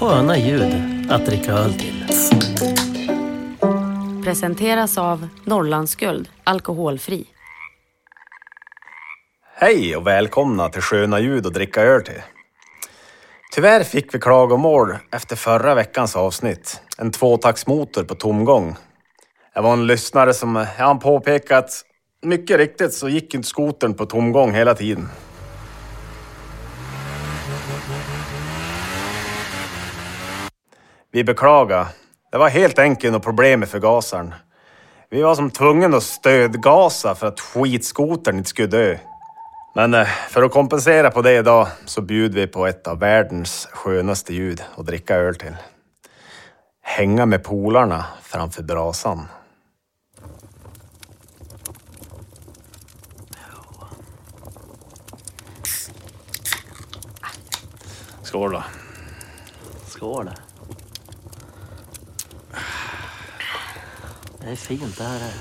sköna 0.00 0.38
ljud 0.38 1.10
att 1.10 1.26
dricka 1.26 1.52
öl 1.52 1.74
till. 1.74 2.06
Presenteras 4.24 4.98
av 4.98 5.28
Norrlandsguld, 5.44 6.28
alkoholfri. 6.44 7.26
Hej 9.54 9.96
och 9.96 10.06
välkomna 10.06 10.68
till 10.68 10.82
Sköna 10.82 11.20
ljud 11.20 11.46
att 11.46 11.54
dricka 11.54 11.82
öl 11.82 12.02
till. 12.02 12.22
Tyvärr 13.54 13.82
fick 13.82 14.14
vi 14.14 14.18
klagomål 14.18 14.96
efter 15.12 15.36
förra 15.36 15.74
veckans 15.74 16.16
avsnitt. 16.16 16.80
En 16.98 17.10
tvåtaktsmotor 17.10 18.04
på 18.04 18.14
tomgång. 18.14 18.76
Det 19.54 19.60
var 19.60 19.72
en 19.72 19.86
lyssnare 19.86 20.34
som 20.34 20.66
han 20.78 20.98
påpekade 20.98 21.58
att 21.58 21.70
mycket 22.22 22.56
riktigt 22.56 22.94
så 22.94 23.08
gick 23.08 23.34
inte 23.34 23.48
skotern 23.48 23.94
på 23.94 24.06
tomgång 24.06 24.54
hela 24.54 24.74
tiden. 24.74 25.08
Vi 31.12 31.24
beklagar. 31.24 31.86
Det 32.32 32.38
var 32.38 32.48
helt 32.48 32.78
enkelt 32.78 33.12
något 33.12 33.22
problem 33.22 33.60
med 33.60 33.68
förgasaren. 33.68 34.34
Vi 35.10 35.22
var 35.22 35.34
som 35.34 35.50
tvungna 35.50 35.96
att 35.96 36.02
stödgasa 36.02 37.14
för 37.14 37.26
att 37.26 37.40
skitskotern 37.40 38.38
inte 38.38 38.50
skulle 38.50 38.68
dö. 38.68 38.98
Men 39.74 39.94
eh, 39.94 40.06
för 40.06 40.42
att 40.42 40.52
kompensera 40.52 41.10
på 41.10 41.22
det 41.22 41.36
idag 41.36 41.68
så 41.84 42.02
bjuder 42.02 42.40
vi 42.40 42.46
på 42.46 42.66
ett 42.66 42.86
av 42.86 42.98
världens 42.98 43.68
skönaste 43.72 44.34
ljud 44.34 44.62
att 44.76 44.86
dricka 44.86 45.16
öl 45.16 45.34
till. 45.34 45.56
Hänga 46.82 47.26
med 47.26 47.44
polarna 47.44 48.04
framför 48.22 48.62
brasan. 48.62 49.26
Skål 58.22 58.52
då. 58.52 58.62
Skål. 59.86 60.30
Det 64.40 64.50
är 64.50 64.56
fint 64.56 64.98
det 64.98 65.04
här. 65.04 65.20
är. 65.20 65.34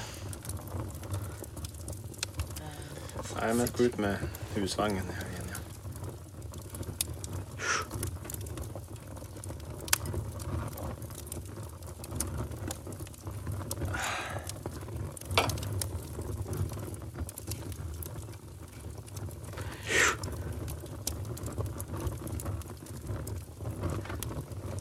Nej, 3.42 3.54
men 3.54 3.68
gå 3.78 3.84
ut 3.84 3.98
med 3.98 4.18
husvagnen 4.56 5.04
här 5.14 5.26
igen. 5.30 5.44
Ja. 5.50 5.56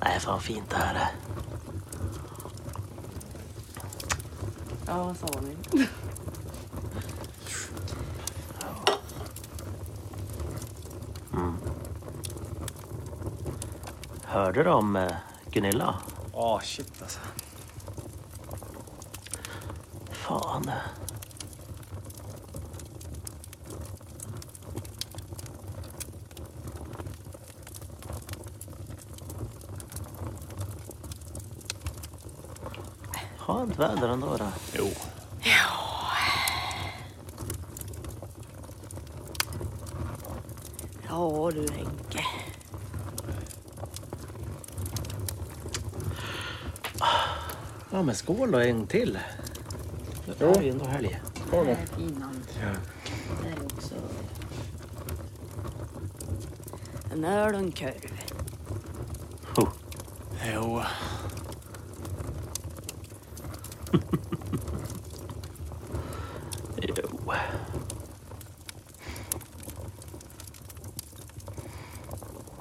Är 0.01 0.19
fan 0.21 0.41
fint 0.41 0.71
det 0.71 0.77
här. 0.77 0.95
är. 0.95 1.38
Ja, 4.89 5.03
vad 5.05 5.17
sa 5.17 5.27
ni? 5.41 5.87
Hörde 14.25 14.63
du 14.63 14.71
om 14.71 14.97
eh, 14.97 15.11
Gunilla? 15.51 15.95
Åh, 16.33 16.61
shit 16.61 17.03
alltså. 17.03 17.21
Fan. 20.11 20.71
Skönt 33.49 33.79
väder 33.79 34.09
ändå 34.09 34.37
då. 34.37 34.47
Jo. 34.73 34.89
Ja 41.09 41.51
du 41.55 41.67
Henke. 41.73 42.25
Ja 47.91 48.03
men 48.03 48.15
skål 48.15 48.51
då 48.51 48.59
en 48.59 48.87
till. 48.87 49.19
Det 50.39 50.45
är 50.45 50.63
ju 50.63 50.71
ändå 50.71 50.85
helg. 50.85 51.21
Det 51.51 51.57
är 51.57 51.87
finan. 51.97 52.43
Det 53.43 53.49
är 53.49 53.65
också 53.65 53.95
en 57.13 57.25
öl 57.25 57.55
och 57.55 57.61
en 57.61 57.73
korv. 57.73 58.13
Oh. 59.57 59.69
Jo. 60.55 60.83
Jo. 66.83 66.95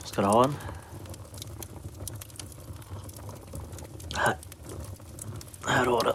Ska 0.03 0.21
du 0.21 0.27
ha 0.27 0.43
en? 0.43 0.55
Här. 4.15 4.37
Här 5.65 5.85
har 5.85 6.03
du. 6.03 6.13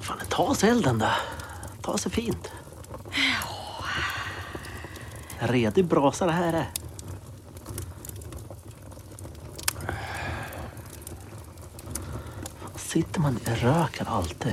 Fan, 0.00 0.18
tar 0.28 0.54
sig 0.54 0.70
elden 0.70 0.98
där. 0.98 1.16
tar 1.82 1.96
sig 1.96 2.12
fint. 2.12 2.52
En 5.38 5.48
redig 5.48 5.84
brasa 5.84 6.26
det 6.26 6.32
här 6.32 6.52
är. 6.52 6.70
Sitter 12.96 13.20
man 13.20 13.36
i 13.36 13.50
röken 13.50 14.06
alltid? 14.06 14.52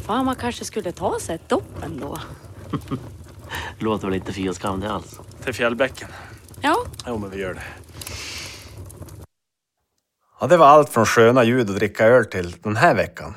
Fan, 0.00 0.24
man 0.24 0.36
kanske 0.36 0.64
skulle 0.64 0.92
ta 0.92 1.20
sig 1.20 1.34
ett 1.34 1.48
dopp 1.48 1.82
ändå. 1.82 2.18
Låter 3.78 4.06
väl 4.06 4.14
inte 4.14 4.32
fy 4.32 4.48
och 4.48 4.56
skam 4.56 4.80
det 4.80 4.92
alls. 4.92 5.20
Till 5.44 5.54
fjällbäcken. 5.54 6.08
Ja, 6.60 6.76
Jo, 7.06 7.18
men 7.18 7.30
vi 7.30 7.40
gör 7.40 7.54
det. 7.54 7.62
Ja, 10.40 10.46
det 10.46 10.56
var 10.56 10.66
allt 10.66 10.88
från 10.88 11.06
sköna 11.06 11.44
ljud 11.44 11.70
att 11.70 11.76
dricka 11.76 12.06
öl 12.06 12.24
till 12.26 12.56
den 12.62 12.76
här 12.76 12.94
veckan. 12.94 13.34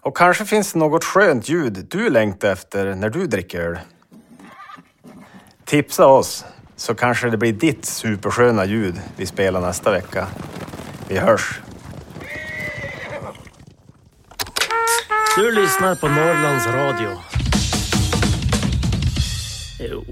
Och 0.00 0.16
kanske 0.16 0.44
finns 0.44 0.72
det 0.72 0.78
något 0.78 1.04
skönt 1.04 1.48
ljud 1.48 1.86
du 1.90 2.10
längtar 2.10 2.52
efter 2.52 2.94
när 2.94 3.10
du 3.10 3.26
dricker 3.26 3.60
öl. 3.60 3.78
Tipsa 5.64 6.06
oss 6.06 6.44
så 6.80 6.94
kanske 6.94 7.30
det 7.30 7.36
blir 7.36 7.52
ditt 7.52 7.84
supersköna 7.84 8.64
ljud 8.64 9.00
vi 9.16 9.26
spelar 9.26 9.60
nästa 9.60 9.90
vecka. 9.90 10.26
Vi 11.08 11.18
hörs! 11.18 11.60
Du 15.36 15.52
lyssnar 15.52 15.94
på 15.94 16.08
Norrlands 16.08 16.66
Radio. 16.66 17.10
Jo. 19.80 20.04